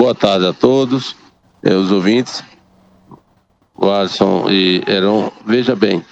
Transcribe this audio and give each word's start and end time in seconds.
Boa 0.00 0.14
tarde 0.14 0.46
a 0.46 0.52
todos, 0.54 1.14
eh, 1.62 1.74
os 1.74 1.92
ouvintes. 1.92 2.42
O 3.74 3.90
Alisson 3.90 4.48
e 4.48 4.82
Heron, 4.86 5.30
veja 5.44 5.76
bem, 5.76 6.02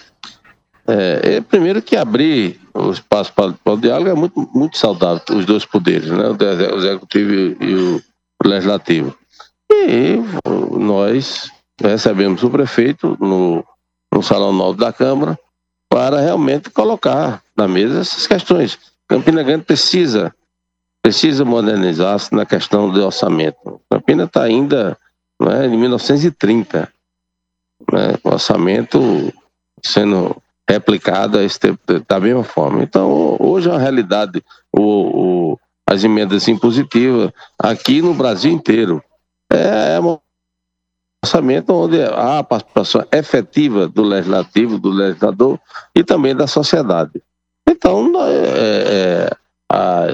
é, 0.87 1.41
primeiro 1.41 1.80
que 1.80 1.96
abrir 1.96 2.61
o 2.74 2.90
espaço 2.90 3.32
para, 3.32 3.54
para, 3.54 3.72
o 3.72 3.80
diálogo 3.80 4.11
é 4.11 4.14
muito, 4.14 4.51
muito 4.53 4.77
saudável, 4.77 5.22
os 5.30 5.46
dois 5.46 5.64
poderes, 5.64 6.11
né? 6.11 6.24
o 6.29 6.77
executivo 6.77 7.32
e 7.32 7.74
o 7.74 8.03
legislativo. 8.45 9.16
E 9.72 10.19
nós 10.79 11.51
recebemos 11.81 12.43
o 12.43 12.51
prefeito 12.51 13.17
no, 13.19 13.65
no 14.13 14.23
Salão 14.23 14.53
Novo 14.53 14.79
da 14.79 14.93
Câmara 14.93 15.39
para 15.89 16.20
realmente 16.20 16.69
colocar 16.69 17.43
na 17.57 17.66
mesa 17.66 18.01
essas 18.01 18.27
questões. 18.27 18.79
Campina 19.09 19.43
Grande 19.43 19.65
precisa 19.65 20.34
precisa 21.02 21.45
modernizar-se 21.45 22.34
na 22.34 22.45
questão 22.45 22.91
do 22.91 23.05
orçamento. 23.05 23.80
Campina 23.91 24.24
está 24.24 24.42
ainda 24.42 24.96
né, 25.41 25.66
em 25.66 25.77
1930, 25.78 26.92
né, 27.92 28.14
o 28.23 28.28
orçamento 28.28 29.32
sendo 29.84 30.37
replicado 30.68 31.38
da 32.06 32.20
mesma 32.20 32.45
forma. 32.45 32.82
Então, 32.82 33.37
hoje 33.40 33.68
é 33.68 33.73
uma 33.73 33.80
realidade 33.80 34.45
o, 34.73 34.82
o, 34.82 35.60
as 35.88 36.04
emendas 36.04 36.46
impositivas 36.46 37.32
aqui 37.59 38.02
no 38.02 38.12
Brasil 38.12 38.52
inteiro. 38.52 39.02
É, 39.51 39.95
é 39.95 40.01
um 40.01 40.18
orçamento 41.24 41.73
onde 41.73 42.02
há 42.02 42.40
a 42.40 42.45
participação 42.45 43.06
efetiva 43.10 43.88
do 43.88 44.02
legislativo, 44.02 44.78
do 44.78 44.90
legislador 44.90 45.59
e 45.95 46.04
também 46.04 46.37
da 46.37 46.46
sociedade. 46.46 47.23
Então, 47.66 48.12
é, 48.23 49.28
é, 49.28 49.30
a, 49.70 50.06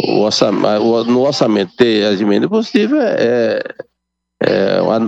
o 0.00 0.20
orçamento, 0.20 1.04
no 1.04 1.20
orçamento 1.22 1.74
ter 1.76 2.06
as 2.06 2.20
emendas 2.20 2.48
positivas 2.48 3.02
é, 3.02 3.62
é 4.40 4.80
uma, 4.80 5.00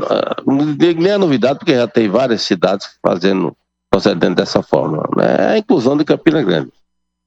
não 0.46 0.74
digo 0.74 1.00
nem 1.00 1.12
a 1.12 1.18
novidade, 1.18 1.58
porque 1.58 1.74
já 1.74 1.86
tem 1.86 2.08
várias 2.08 2.42
cidades 2.42 2.98
fazendo 3.04 3.56
procedendo 3.90 4.36
dessa 4.36 4.62
forma. 4.62 5.02
Né? 5.16 5.36
É 5.38 5.46
a 5.52 5.58
inclusão 5.58 5.96
de 5.96 6.04
Campina 6.04 6.42
Grande. 6.42 6.70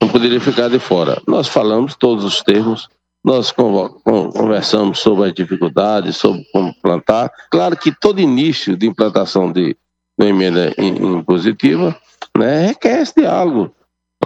Não 0.01 0.09
poderia 0.09 0.39
ficar 0.39 0.69
de 0.69 0.79
fora. 0.79 1.21
Nós 1.27 1.47
falamos 1.47 1.95
todos 1.95 2.23
os 2.23 2.41
termos, 2.41 2.89
nós 3.23 3.51
conversamos 3.51 4.99
sobre 4.99 5.27
as 5.27 5.33
dificuldades, 5.33 6.17
sobre 6.17 6.45
como 6.51 6.73
plantar. 6.81 7.31
Claro 7.49 7.77
que 7.77 7.91
todo 7.91 8.19
início 8.19 8.75
de 8.75 8.87
implantação 8.87 9.51
de 9.51 9.75
emenda 10.19 10.73
impositiva 10.77 11.95
né, 12.37 12.67
requer 12.67 13.01
esse 13.01 13.15
diálogo, 13.15 13.73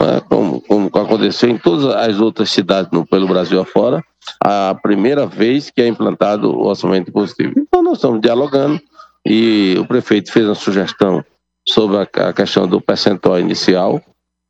né, 0.01 0.21
como, 0.27 0.61
como 0.61 0.87
aconteceu 0.87 1.49
em 1.49 1.57
todas 1.57 1.85
as 1.85 2.19
outras 2.19 2.49
cidades 2.49 2.91
no, 2.91 3.05
pelo 3.05 3.27
Brasil 3.27 3.59
afora, 3.59 4.03
a 4.43 4.75
primeira 4.81 5.25
vez 5.25 5.69
que 5.69 5.81
é 5.81 5.87
implantado 5.87 6.51
o 6.51 6.67
orçamento 6.67 7.09
impositivo. 7.09 7.53
Então 7.57 7.81
nós 7.81 7.97
estamos 7.97 8.21
dialogando 8.21 8.79
e 9.25 9.75
o 9.79 9.85
prefeito 9.85 10.31
fez 10.31 10.45
uma 10.45 10.55
sugestão 10.55 11.23
sobre 11.67 11.97
a, 11.97 12.33
questão 12.33 12.67
do 12.67 12.79
percentual 12.79 13.39
inicial, 13.39 14.01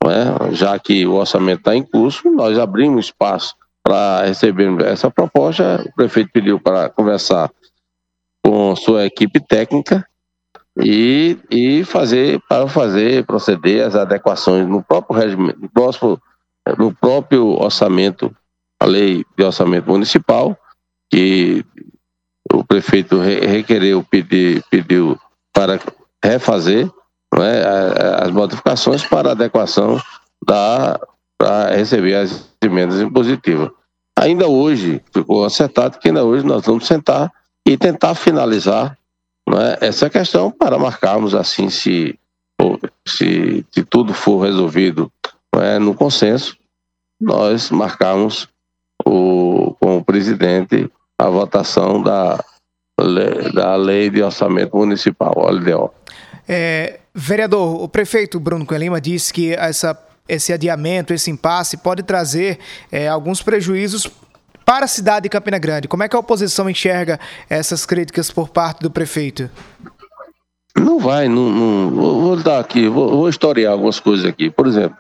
é? 0.06 0.54
já 0.54 0.78
que 0.78 1.06
o 1.06 1.14
orçamento 1.14 1.60
está 1.60 1.76
em 1.76 1.84
curso, 1.84 2.30
nós 2.30 2.60
abrimos 2.60 3.08
espaço 3.08 3.56
para 3.84 4.26
receber 4.26 4.82
essa 4.82 5.10
proposta. 5.10 5.84
O 5.86 5.96
prefeito 5.96 6.30
pediu 6.32 6.60
para 6.60 6.90
conversar 6.90 7.50
com 8.44 8.76
sua 8.76 9.06
equipe 9.06 9.40
técnica 9.40 10.07
e, 10.84 11.38
e 11.50 11.84
fazer 11.84 12.42
para 12.48 12.68
fazer 12.68 13.26
proceder 13.26 13.86
as 13.86 13.96
adequações 13.96 14.68
no 14.68 14.84
próprio 14.84 15.20
regime, 15.20 15.56
no, 15.58 15.70
próximo, 15.70 16.22
no 16.78 16.94
próprio 16.94 17.48
orçamento, 17.60 18.36
a 18.80 18.86
lei 18.86 19.26
de 19.38 19.44
orçamento 19.44 19.90
municipal, 19.90 20.58
que 21.10 21.66
o 22.54 22.64
prefeito 22.64 23.20
requereu, 23.20 24.04
pediu, 24.04 24.62
pediu 24.70 25.20
para 25.54 25.80
refazer 26.24 26.90
né, 27.34 27.64
as 28.20 28.32
modificações 28.32 29.04
para 29.06 29.32
adequação 29.32 30.00
da 30.46 31.00
para 31.40 31.76
receber 31.76 32.16
as 32.16 32.50
emendas 32.64 33.00
impositivas. 33.00 33.70
Ainda 34.18 34.48
hoje 34.48 35.04
ficou 35.14 35.46
acertado 35.46 36.00
que 36.00 36.08
ainda 36.08 36.24
hoje 36.24 36.44
nós 36.44 36.66
vamos 36.66 36.88
sentar 36.88 37.32
e 37.68 37.78
tentar 37.78 38.16
finalizar 38.16 38.97
né, 39.48 39.78
essa 39.82 40.10
questão 40.10 40.52
para 40.52 40.78
marcarmos 40.78 41.34
assim 41.34 41.70
se 41.70 42.18
se, 43.08 43.66
se 43.72 43.84
tudo 43.86 44.14
for 44.14 44.44
resolvido 44.46 45.12
né, 45.56 45.80
no 45.80 45.94
consenso 45.94 46.58
nós 47.20 47.72
marcarmos 47.72 48.48
o, 49.06 49.76
com 49.80 49.98
o 49.98 50.04
presidente 50.04 50.90
a 51.18 51.30
votação 51.30 52.02
da, 52.02 52.44
da 53.54 53.76
lei 53.76 54.10
de 54.10 54.22
orçamento 54.22 54.78
municipal, 54.78 55.34
LDO. 55.52 55.92
É, 56.48 57.00
vereador, 57.14 57.82
o 57.82 57.88
prefeito 57.88 58.40
Bruno 58.40 58.66
Coelho 58.66 59.00
disse 59.02 59.34
que 59.34 59.54
essa, 59.54 59.98
esse 60.30 60.54
adiamento, 60.54 61.14
esse 61.14 61.32
impasse, 61.32 61.78
pode 61.78 62.04
trazer 62.04 62.60
é, 62.92 63.08
alguns 63.08 63.42
prejuízos 63.42 64.08
para 64.68 64.84
a 64.84 64.88
cidade 64.88 65.24
de 65.24 65.30
Campina 65.30 65.58
Grande. 65.58 65.88
Como 65.88 66.04
é 66.04 66.10
que 66.10 66.16
a 66.18 66.20
oposição 66.20 66.70
enxerga 66.70 67.18
essas 67.50 67.86
críticas 67.86 68.30
por 68.30 68.50
parte 68.50 68.82
do 68.82 68.92
prefeito? 68.92 69.50
Não 70.76 71.00
vai, 71.00 71.30
não, 71.30 71.50
não 71.50 71.90
vou, 71.90 72.22
vou, 72.22 72.36
dar 72.36 72.60
aqui, 72.60 72.90
vou, 72.90 73.10
vou 73.10 73.30
historiar 73.30 73.72
algumas 73.72 73.98
coisas 74.02 74.26
aqui. 74.26 74.50
Por 74.50 74.68
exemplo, 74.68 74.98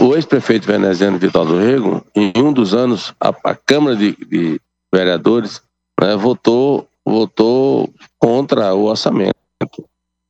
o 0.00 0.16
ex-prefeito 0.16 0.66
veneziano 0.66 1.18
Vital 1.18 1.44
do 1.44 1.58
Rego, 1.58 2.02
em 2.14 2.32
um 2.38 2.54
dos 2.54 2.72
anos, 2.72 3.12
a, 3.20 3.34
a 3.44 3.54
Câmara 3.54 3.94
de, 3.94 4.16
de 4.26 4.58
Vereadores 4.90 5.60
né, 6.00 6.16
votou, 6.16 6.88
votou 7.04 7.92
contra 8.18 8.72
o 8.74 8.84
orçamento. 8.84 9.34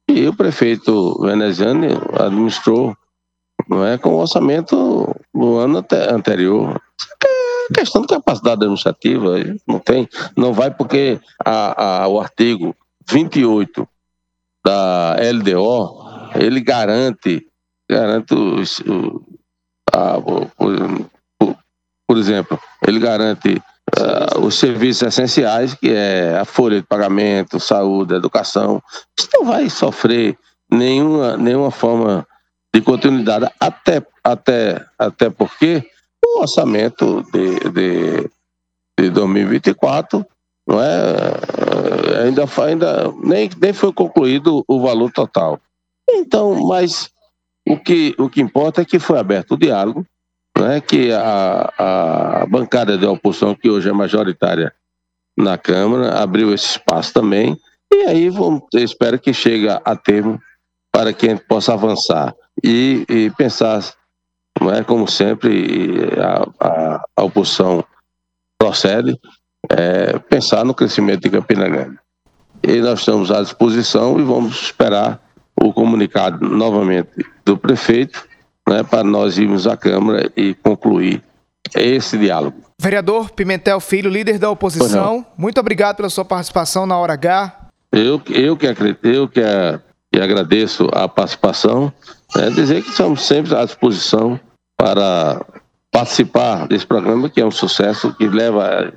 E 0.09 0.27
o 0.27 0.35
prefeito 0.35 1.23
veneziano 1.23 1.87
administrou 2.19 2.97
não 3.69 3.87
é, 3.87 3.97
com 3.97 4.11
o 4.11 4.19
orçamento 4.19 5.15
no 5.33 5.57
ano 5.57 5.85
anterior. 6.11 6.83
É 7.71 7.75
questão 7.75 8.03
de 8.03 8.09
capacidade 8.09 8.63
administrativa, 8.63 9.35
não 9.67 9.79
tem, 9.79 10.09
não 10.37 10.53
vai 10.53 10.71
porque 10.71 11.21
a, 11.45 12.03
a, 12.03 12.09
o 12.09 12.21
artigo 12.21 12.75
28 13.09 13.89
da 14.65 15.17
LDO, 15.33 16.31
ele 16.37 16.61
garante, 16.61 17.47
garante 17.91 18.35
os, 18.35 18.81
o, 18.81 19.23
a, 19.93 20.21
por, 20.21 20.51
por, 21.39 21.57
por 22.07 22.19
exemplo, 22.19 22.59
ele 22.87 22.99
garante 22.99 23.61
uh, 23.99 24.41
os 24.41 24.59
serviços 24.59 25.03
essenciais, 25.03 25.75
que 25.75 25.91
é 25.91 26.39
a 26.39 26.45
folha 26.45 26.81
de 26.81 26.87
pagamento, 26.87 27.59
saúde, 27.59 28.15
educação, 28.15 28.83
isso 29.19 29.29
não 29.35 29.45
vai 29.47 29.69
sofrer 29.69 30.39
nenhuma, 30.71 31.37
nenhuma 31.37 31.71
forma 31.71 32.27
de 32.75 32.81
continuidade, 32.81 33.51
até, 33.61 34.03
até, 34.25 34.85
até 34.99 35.29
porque 35.31 35.87
o 36.25 36.41
orçamento 36.41 37.23
de, 37.33 37.59
de, 37.71 38.31
de 38.99 39.11
2024 39.11 40.25
não 40.67 40.81
é, 40.81 42.25
ainda, 42.25 42.45
ainda 42.65 43.13
nem, 43.23 43.51
nem 43.61 43.73
foi 43.73 43.93
concluído 43.93 44.65
o 44.69 44.81
valor 44.81 45.11
total. 45.11 45.61
Então, 46.09 46.67
mas 46.67 47.11
o 47.69 47.77
que, 47.77 48.15
o 48.19 48.29
que 48.29 48.41
importa 48.41 48.83
é 48.83 48.85
que 48.85 48.99
foi 48.99 49.19
aberto 49.19 49.53
o 49.53 49.59
diálogo, 49.59 50.07
né, 50.59 50.81
que 50.81 51.13
a, 51.13 51.73
a 52.43 52.47
bancada 52.47 52.97
de 52.97 53.07
oposição, 53.07 53.55
que 53.55 53.71
hoje 53.71 53.89
é 53.89 53.93
majoritária 53.93 54.73
na 55.37 55.57
Câmara, 55.57 56.23
abriu 56.23 56.53
esse 56.53 56.67
espaço 56.67 57.13
também, 57.13 57.57
e 57.93 58.05
aí 58.05 58.29
vamos, 58.29 58.63
espero 58.75 59.19
que 59.19 59.33
chegue 59.33 59.69
a 59.69 59.97
termo 59.97 60.41
para 60.93 61.13
que 61.13 61.27
a 61.27 61.31
gente 61.31 61.45
possa 61.47 61.73
avançar 61.73 62.35
e, 62.63 63.05
e 63.09 63.31
pensar, 63.31 63.83
é 64.71 64.85
como 64.85 65.09
sempre 65.09 65.99
a, 66.19 66.67
a, 66.67 67.05
a 67.17 67.23
oposição 67.25 67.85
procede, 68.59 69.19
é, 69.71 70.19
pensar 70.19 70.65
no 70.65 70.75
crescimento 70.75 71.23
de 71.23 71.31
Campina 71.31 71.69
Grande. 71.69 71.99
E 72.63 72.81
nós 72.81 73.01
estamos 73.01 73.31
à 73.31 73.41
disposição 73.43 74.21
e 74.21 74.23
vamos 74.23 74.63
esperar 74.63 75.21
o 75.61 75.73
comunicado 75.73 76.47
novamente 76.49 77.11
do 77.45 77.57
prefeito 77.57 78.25
né, 78.69 78.83
para 78.83 79.03
nós 79.03 79.39
irmos 79.39 79.67
à 79.67 79.77
Câmara 79.77 80.31
e 80.37 80.55
concluir 80.55 81.23
esse 81.75 82.19
diálogo. 82.19 82.57
Vereador 82.81 83.31
Pimentel 83.31 83.81
Filho, 83.81 84.11
líder 84.11 84.39
da 84.39 84.51
oposição, 84.51 85.25
muito 85.37 85.59
obrigado 85.59 85.97
pela 85.97 86.11
sua 86.11 86.25
participação 86.25 86.87
na 86.87 86.97
hora 86.99 87.15
H. 87.15 87.69
Eu, 87.91 88.21
eu, 88.31 88.57
que, 88.57 88.67
acredito, 88.67 89.07
eu 89.07 89.29
que, 89.29 89.41
que 90.13 90.21
agradeço 90.21 90.89
a 90.93 91.09
participação, 91.09 91.93
né, 92.35 92.51
dizer 92.51 92.83
que 92.83 92.91
estamos 92.91 93.25
sempre 93.25 93.55
à 93.55 93.65
disposição 93.65 94.41
para 94.77 95.45
participar 95.91 96.67
desse 96.67 96.87
programa, 96.87 97.29
que 97.29 97.41
é 97.41 97.47
um 97.47 97.51
sucesso, 97.51 98.15
que 98.15 98.27
leva, 98.27 98.93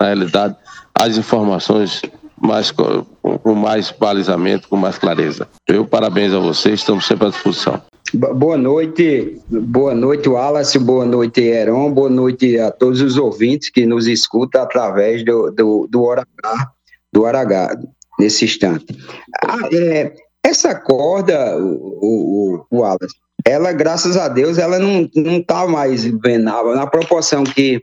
na 0.00 0.06
realidade, 0.06 0.56
as 0.94 1.16
informações 1.16 2.02
mais, 2.40 2.70
com 2.70 3.54
mais 3.54 3.90
balizamento, 3.90 4.68
com 4.68 4.76
mais 4.76 4.98
clareza. 4.98 5.48
Eu 5.66 5.84
parabéns 5.84 6.32
a 6.32 6.38
vocês, 6.38 6.80
estamos 6.80 7.06
sempre 7.06 7.26
à 7.26 7.30
disposição. 7.30 7.80
Boa 8.14 8.56
noite, 8.56 9.38
boa 9.50 9.94
noite, 9.94 10.30
Wallace, 10.30 10.78
boa 10.78 11.04
noite, 11.04 11.42
Heron, 11.42 11.92
boa 11.92 12.08
noite 12.08 12.58
a 12.58 12.70
todos 12.70 13.02
os 13.02 13.18
ouvintes 13.18 13.68
que 13.68 13.84
nos 13.84 14.06
escutam 14.06 14.62
através 14.62 15.22
do, 15.22 15.50
do, 15.50 15.86
do 15.90 16.02
Hora 16.04 16.26
do 17.12 17.26
Aragá, 17.26 17.76
nesse 18.18 18.46
instante. 18.46 18.86
Ah, 19.44 19.68
é, 19.72 20.14
essa 20.42 20.74
corda, 20.74 21.58
o, 21.58 21.98
o, 22.00 22.66
o, 22.70 22.78
Wallace, 22.78 23.14
ela, 23.48 23.72
graças 23.72 24.16
a 24.16 24.28
Deus, 24.28 24.58
ela 24.58 24.78
não 24.78 25.08
está 25.14 25.66
mais 25.66 26.04
venável, 26.04 26.74
na 26.74 26.86
proporção 26.86 27.44
que, 27.44 27.82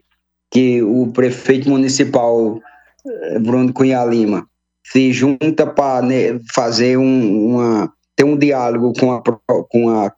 que 0.50 0.80
o 0.82 1.08
prefeito 1.12 1.68
municipal 1.68 2.60
eh, 3.04 3.38
Bruno 3.40 3.72
Cunha 3.72 4.04
Lima 4.04 4.46
se 4.84 5.12
junta 5.12 5.66
para 5.66 6.06
né, 6.06 6.38
fazer 6.54 6.96
um, 6.96 7.54
uma 7.54 7.92
ter 8.14 8.24
um 8.24 8.36
diálogo 8.36 8.92
com 8.98 9.12
a, 9.12 9.22
com 9.68 9.90
a 9.90 10.12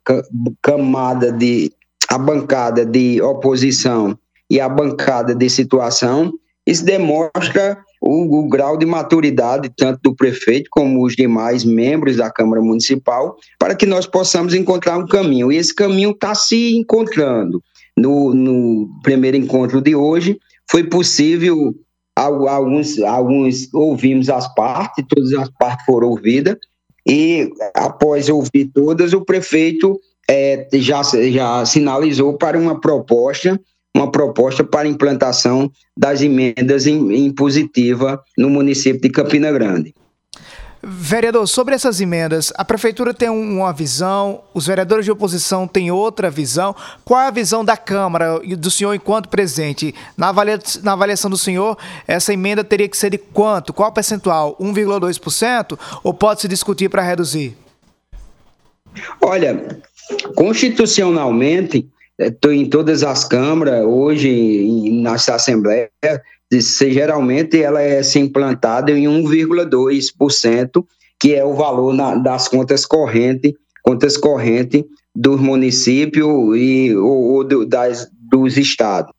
camada 0.63 1.33
de 1.33 1.73
a 2.11 2.17
bancada 2.17 2.87
de 2.87 3.21
oposição 3.21 4.17
e 4.51 4.61
a 4.61 4.69
bancada 4.69 5.35
de 5.35 5.51
situação, 5.51 6.33
isso 6.69 6.85
demonstra 6.85 7.79
o, 7.99 8.41
o, 8.41 8.47
grau 8.47 8.77
de 8.77 8.85
maturidade 8.85 9.71
tanto 9.75 10.01
do 10.03 10.15
prefeito 10.15 10.69
como 10.71 11.03
os 11.03 11.17
demais 11.17 11.65
membros 11.65 12.17
da 12.17 12.31
Câmara 12.31 12.61
Municipal 12.61 13.37
para 13.59 13.75
que 13.75 13.87
nós 13.87 14.07
possamos 14.07 14.53
encontrar 14.53 14.99
um 14.99 15.07
caminho. 15.07 15.51
E 15.51 15.57
esse 15.57 15.75
caminho 15.75 16.11
está 16.11 16.35
se 16.35 16.77
encontrando. 16.77 17.63
No, 17.97 18.35
no 18.35 18.89
primeiro 19.03 19.39
encontro 19.39 19.81
de 19.81 19.97
hoje, 19.97 20.39
foi 20.71 20.85
possível 20.85 21.75
alguns, 22.15 23.01
alguns 23.01 23.73
ouvimos 23.73 24.29
as 24.29 24.53
partes, 24.55 25.05
todas 25.09 25.33
as 25.33 25.49
partes 25.59 25.87
foram 25.87 26.09
ouvidas, 26.11 26.57
e 27.09 27.51
após 27.75 28.29
ouvir 28.29 28.71
todas, 28.75 29.15
o 29.15 29.25
prefeito 29.25 29.99
é, 30.29 30.69
já, 30.75 31.01
já 31.03 31.65
sinalizou 31.65 32.37
para 32.37 32.59
uma 32.59 32.79
proposta, 32.79 33.59
uma 33.99 34.11
proposta 34.11 34.63
para 34.63 34.89
implantação 34.89 35.71
das 35.97 36.23
emendas 36.23 36.87
impositivas 36.87 38.19
no 38.37 38.49
município 38.49 39.01
de 39.01 39.11
Campina 39.11 39.51
Grande. 39.51 39.95
Vereador, 40.81 41.49
sobre 41.49 41.75
essas 41.75 42.01
emendas, 42.01 42.53
a 42.57 42.65
prefeitura 42.65 43.13
tem 43.13 43.29
uma 43.29 43.73
visão, 43.73 44.43
os 44.55 44.69
vereadores 44.69 45.05
de 45.05 45.11
oposição 45.11 45.67
têm 45.67 45.91
outra 45.91 46.31
visão. 46.31 46.75
Qual 47.05 47.21
é 47.21 47.27
a 47.27 47.33
visão 47.33 47.65
da 47.65 47.77
Câmara 47.77 48.41
e 48.45 48.55
do 48.55 48.71
senhor 48.71 48.95
enquanto 48.95 49.29
presidente? 49.29 49.93
Na, 50.17 50.33
na 50.83 50.93
avaliação 50.93 51.29
do 51.29 51.37
senhor, 51.37 51.77
essa 52.07 52.33
emenda 52.33 52.63
teria 52.63 52.89
que 52.89 52.97
ser 52.97 53.11
de 53.11 53.19
quanto? 53.19 53.73
Qual 53.73 53.91
percentual? 53.91 54.57
1,2% 54.61 55.77
ou 56.05 56.15
pode 56.15 56.43
se 56.43 56.49
discutir 56.49 56.89
para 56.89 57.03
reduzir? 57.03 57.57
Olha, 59.21 59.81
constitucionalmente, 60.37 61.89
em 62.51 62.69
todas 62.69 63.03
as 63.03 63.25
câmaras, 63.25 63.85
hoje 63.85 64.91
na 65.03 65.15
Assembleia, 65.15 65.91
geralmente 66.51 67.63
ela 67.63 67.81
é 67.81 68.03
se 68.03 68.19
implantada 68.19 68.91
em 68.91 69.05
1,2%, 69.05 70.85
que 71.21 71.35
é 71.35 71.45
o 71.45 71.55
valor 71.55 71.95
na, 71.95 72.17
das 72.17 72.49
contas 72.49 72.85
correntes, 72.85 73.53
contas 73.83 74.17
correntes 74.17 74.85
dos 75.15 75.41
municípios 75.41 76.57
e 76.57 76.95
ou, 76.97 77.35
ou 77.35 77.45
do, 77.45 77.67
das, 77.67 78.09
dos 78.31 78.57
estados. 78.57 79.13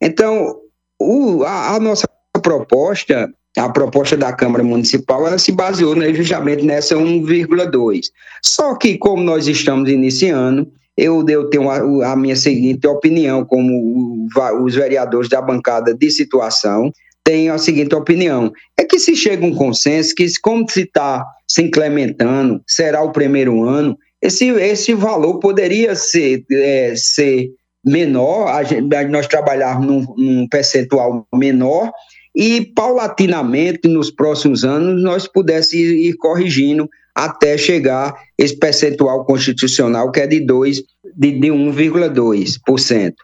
Então, 0.00 0.56
o, 1.00 1.42
a, 1.44 1.74
a, 1.74 1.80
nossa 1.80 2.06
proposta, 2.42 3.30
a 3.56 3.68
proposta 3.68 4.16
da 4.16 4.32
Câmara 4.32 4.62
Municipal, 4.62 5.26
ela 5.26 5.38
se 5.38 5.52
baseou 5.52 5.94
né, 5.94 6.12
justamente 6.12 6.64
nessa 6.64 6.94
1,2. 6.94 8.06
Só 8.42 8.74
que 8.76 8.98
como 8.98 9.22
nós 9.22 9.48
estamos 9.48 9.90
iniciando, 9.90 10.70
eu, 10.98 11.24
eu 11.28 11.48
tenho 11.48 11.70
a, 11.70 12.12
a 12.12 12.16
minha 12.16 12.34
seguinte 12.34 12.84
opinião, 12.88 13.44
como 13.44 14.26
os 14.64 14.74
vereadores 14.74 15.28
da 15.28 15.40
bancada 15.40 15.94
de 15.94 16.10
situação, 16.10 16.90
tenho 17.22 17.54
a 17.54 17.58
seguinte 17.58 17.94
opinião: 17.94 18.52
é 18.76 18.84
que 18.84 18.98
se 18.98 19.14
chega 19.14 19.46
um 19.46 19.54
consenso 19.54 20.12
que, 20.12 20.26
como 20.42 20.68
se 20.68 20.82
está 20.82 21.24
se 21.46 21.62
incrementando, 21.62 22.60
será 22.66 23.00
o 23.00 23.12
primeiro 23.12 23.62
ano, 23.62 23.96
esse, 24.20 24.48
esse 24.48 24.92
valor 24.92 25.38
poderia 25.38 25.94
ser, 25.94 26.44
é, 26.50 26.94
ser 26.96 27.48
menor, 27.86 28.48
a 28.48 28.64
gente, 28.64 28.82
nós 29.08 29.28
trabalharmos 29.28 29.86
num, 29.86 30.14
num 30.16 30.48
percentual 30.48 31.24
menor 31.32 31.92
e 32.34 32.72
paulatinamente 32.74 33.86
nos 33.86 34.10
próximos 34.10 34.64
anos 34.64 35.00
nós 35.00 35.28
pudéssemos 35.28 35.74
ir, 35.74 36.08
ir 36.08 36.16
corrigindo 36.16 36.88
até 37.18 37.58
chegar 37.58 38.14
esse 38.38 38.56
percentual 38.56 39.24
constitucional 39.24 40.12
que 40.12 40.20
é 40.20 40.26
de 40.26 40.38
2, 40.38 40.82
de, 41.16 41.32
de 41.32 41.48
1,2%. 41.48 43.14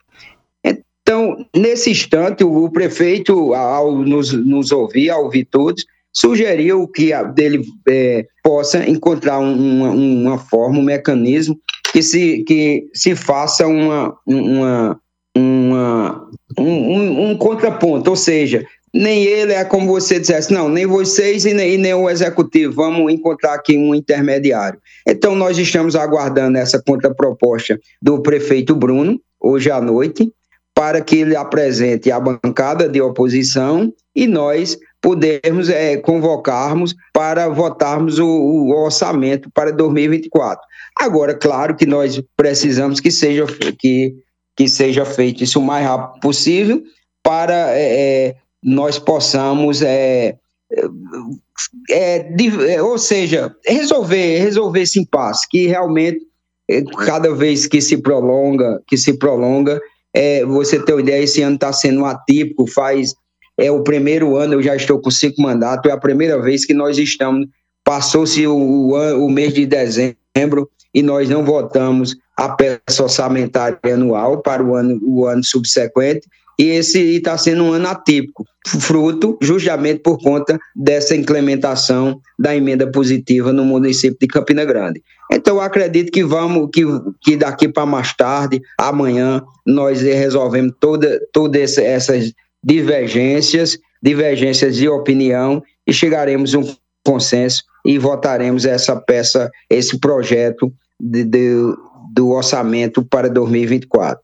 Então, 0.63 1.45
nesse 1.55 1.91
instante, 1.91 2.43
o, 2.43 2.69
prefeito, 2.69 3.53
ao 3.53 3.95
nos, 3.99 4.33
nos 4.33 4.73
ouvir, 4.73 5.11
ao 5.11 5.23
ouvir 5.23 5.45
todos, 5.45 5.85
sugeriu 6.11 6.87
que 6.89 7.11
ele 7.37 7.63
é, 7.87 8.25
possa 8.43 8.89
encontrar 8.89 9.39
uma, 9.39 9.91
uma 9.91 10.37
forma, 10.37 10.79
um 10.79 10.83
mecanismo 10.83 11.57
que 11.93 12.01
se, 12.01 12.43
que 12.43 12.89
se 12.93 13.15
faça 13.15 13.65
uma, 13.65 14.13
uma, 14.25 14.99
uma 15.37 16.29
um, 16.57 17.29
um, 17.29 17.37
contraponto, 17.37 18.09
ou 18.09 18.15
seja, 18.15 18.65
nem 18.95 19.25
ele 19.25 19.51
é 19.51 19.65
como 19.65 19.87
você 19.87 20.21
dissesse, 20.21 20.53
não, 20.53 20.69
nem 20.69 20.85
vocês 20.85 21.43
e 21.43 21.53
nem, 21.53 21.73
e 21.73 21.77
nem, 21.77 21.93
o 21.93 22.09
executivo, 22.09 22.73
vamos 22.73 23.11
encontrar 23.11 23.55
aqui 23.55 23.77
um 23.77 23.93
intermediário. 23.93 24.79
Então, 25.05 25.35
nós 25.35 25.57
estamos 25.57 25.97
aguardando 25.97 26.57
essa 26.57 26.81
contraproposta 26.81 27.77
do 28.01 28.21
prefeito 28.21 28.73
Bruno, 28.73 29.19
hoje 29.37 29.69
à 29.69 29.81
noite, 29.81 30.31
para 30.73 31.01
que 31.01 31.17
ele 31.17 31.35
apresente 31.35 32.09
a 32.09 32.21
bancada 32.21 32.87
de 32.87 33.01
oposição 33.01 33.93
e 34.15 34.27
nós 34.27 34.77
pudermos 35.01 35.69
é, 35.69 35.97
convocarmos 35.97 36.95
para 37.13 37.49
votarmos 37.49 38.17
o, 38.17 38.25
o 38.25 38.69
orçamento 38.71 39.49
para 39.53 39.73
2024. 39.73 40.65
Agora, 40.97 41.33
claro 41.33 41.75
que 41.75 41.85
nós 41.85 42.21
precisamos 42.37 43.01
que 43.01 43.11
seja, 43.11 43.45
que, 43.77 44.15
que 44.55 44.69
seja 44.69 45.03
feito 45.03 45.43
isso 45.43 45.59
o 45.59 45.63
mais 45.63 45.85
rápido 45.85 46.21
possível 46.21 46.81
para 47.21 47.71
é 47.71 48.35
nós 48.65 48.97
possamos, 48.97 49.83
é, 49.83 50.35
é, 51.91 52.27
é, 52.67 52.81
ou 52.81 52.97
seja, 52.97 53.55
resolver, 53.63 54.39
resolver 54.39 54.81
esse 54.81 54.99
impasse, 54.99 55.47
que 55.47 55.67
realmente 55.67 56.19
é, 56.67 56.81
cada 57.05 57.31
vez 57.35 57.67
que 57.67 57.79
se 57.79 57.97
prolonga, 57.97 58.81
que 58.87 58.97
se 58.97 59.13
prolonga, 59.19 59.79
é, 60.11 60.43
você 60.43 60.79
tem 60.79 60.95
uma 60.95 61.01
ideia, 61.01 61.23
esse 61.23 61.43
ano 61.43 61.55
está 61.55 61.71
sendo 61.71 62.05
atípico, 62.05 62.65
faz 62.65 63.13
é 63.57 63.71
o 63.71 63.83
primeiro 63.83 64.35
ano, 64.35 64.55
eu 64.55 64.63
já 64.63 64.75
estou 64.75 64.99
com 64.99 65.09
cinco 65.09 65.41
mandatos, 65.41 65.89
é 65.89 65.93
a 65.93 65.99
primeira 65.99 66.41
vez 66.41 66.65
que 66.65 66.73
nós 66.73 66.97
estamos, 66.97 67.47
passou-se 67.85 68.45
o, 68.45 68.53
o, 68.53 69.25
o 69.25 69.29
mês 69.29 69.53
de 69.53 69.65
dezembro 69.65 70.69
e 70.93 71.01
nós 71.01 71.29
não 71.29 71.45
votamos 71.45 72.17
a 72.35 72.49
peça 72.49 73.03
orçamentária 73.03 73.79
anual 73.85 74.41
para 74.41 74.61
o 74.61 74.75
ano, 74.75 74.99
o 75.03 75.25
ano 75.25 75.43
subsequente, 75.43 76.27
e 76.57 76.69
esse 76.69 76.99
está 77.17 77.37
sendo 77.37 77.63
um 77.63 77.73
ano 77.73 77.87
atípico, 77.87 78.45
fruto 78.65 79.37
justamente 79.41 79.99
por 79.99 80.17
conta 80.17 80.57
dessa 80.75 81.15
implementação 81.15 82.19
da 82.39 82.55
emenda 82.55 82.89
positiva 82.89 83.51
no 83.51 83.65
município 83.65 84.17
de 84.19 84.27
Campina 84.27 84.63
Grande. 84.63 85.01
Então, 85.31 85.55
eu 85.55 85.61
acredito 85.61 86.11
que 86.11 86.23
vamos, 86.23 86.69
que, 86.73 86.83
que 87.21 87.35
daqui 87.35 87.67
para 87.67 87.85
mais 87.85 88.13
tarde, 88.15 88.61
amanhã, 88.79 89.43
nós 89.65 90.01
resolvemos 90.01 90.73
toda, 90.79 91.19
todas 91.33 91.77
essas 91.77 92.31
divergências, 92.63 93.77
divergências 94.01 94.75
de 94.75 94.87
opinião 94.87 95.61
e 95.85 95.93
chegaremos 95.93 96.55
a 96.55 96.59
um 96.59 96.75
consenso 97.05 97.63
e 97.85 97.97
votaremos 97.99 98.65
essa 98.65 98.95
peça, 98.95 99.51
esse 99.69 99.99
projeto 99.99 100.73
de, 100.99 101.23
de, 101.23 101.53
do 102.13 102.29
orçamento 102.29 103.03
para 103.05 103.29
2024. 103.29 104.21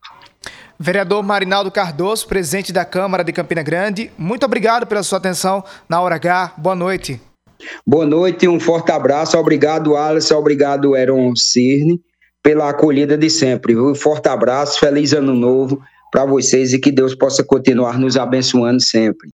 Vereador 0.81 1.21
Marinaldo 1.21 1.69
Cardoso, 1.69 2.27
presidente 2.27 2.73
da 2.73 2.83
Câmara 2.83 3.23
de 3.23 3.31
Campina 3.31 3.61
Grande, 3.61 4.09
muito 4.17 4.43
obrigado 4.47 4.87
pela 4.87 5.03
sua 5.03 5.19
atenção 5.19 5.63
na 5.87 6.01
Hora 6.01 6.15
H. 6.15 6.55
Boa 6.57 6.75
noite. 6.75 7.21
Boa 7.85 8.03
noite, 8.03 8.47
um 8.47 8.59
forte 8.59 8.91
abraço. 8.91 9.37
Obrigado, 9.37 9.95
Alisson. 9.95 10.37
Obrigado, 10.37 10.95
Heron 10.95 11.35
Cirne, 11.35 12.01
pela 12.41 12.67
acolhida 12.67 13.15
de 13.15 13.29
sempre. 13.29 13.77
Um 13.77 13.93
forte 13.93 14.27
abraço, 14.27 14.79
feliz 14.79 15.13
ano 15.13 15.35
novo 15.35 15.79
para 16.11 16.25
vocês 16.25 16.73
e 16.73 16.79
que 16.79 16.91
Deus 16.91 17.13
possa 17.13 17.43
continuar 17.43 17.99
nos 17.99 18.17
abençoando 18.17 18.81
sempre. 18.81 19.29